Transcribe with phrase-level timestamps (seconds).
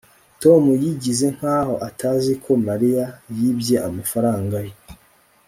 [0.41, 3.05] tom yigize nkaho atazi ko mariya
[3.37, 4.73] yibye amafaranga ye